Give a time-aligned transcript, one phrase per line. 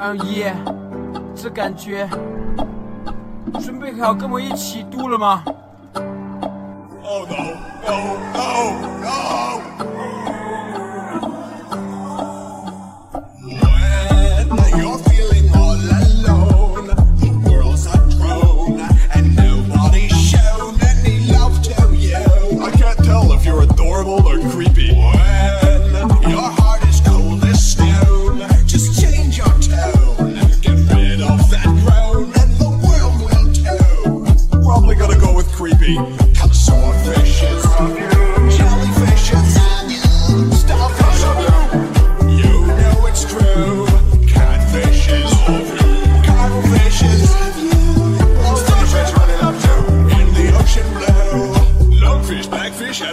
[0.00, 0.44] 二一，
[1.34, 2.08] 这感觉，
[3.60, 5.42] 准备好跟我一起读了吗
[7.02, 9.47] ？Oh no, Oh no, no!
[35.94, 36.37] Go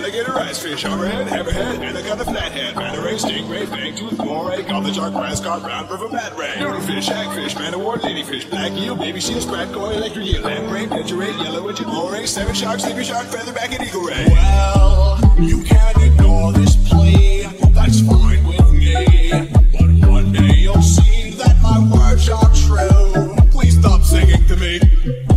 [0.05, 5.64] alligator, icefish, hammerhead, hammerhead, anaconda, flathead, manta ray, stingray, fangtooth, moray, goblin shark, grass carp,
[5.64, 9.94] round river, bat ray, noodlefish, hagfish, man award, ladyfish, black eel, baby seal, scrap koi,
[9.94, 14.28] electric eel, lamprey, ray, yellow witchet, moray, seven shark, sleepy shark, featherback, and eagle ray.
[14.30, 17.47] Well, you can't ignore this plea.
[17.73, 19.31] That's fine with me.
[19.72, 23.36] But one day you'll see that my words are true.
[23.50, 24.80] Please stop singing to me.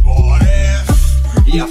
[0.05, 1.67] But if you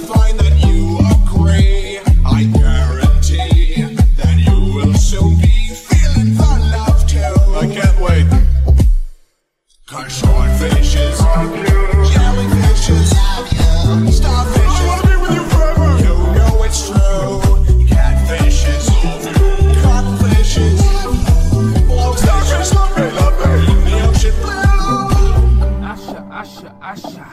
[26.48, 27.26] 阿霞阿霞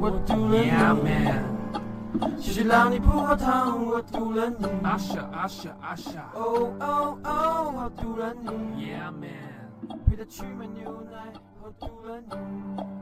[0.00, 0.70] 我丢了你。
[0.70, 1.42] 阿 man
[2.38, 4.66] 谢谢让你不喝汤我丢了你。
[4.84, 8.92] 阿霞阿霞阿霞哦哦哦我丢了你。
[8.92, 13.01] 阿 man 陪他去买牛奶我丢了你。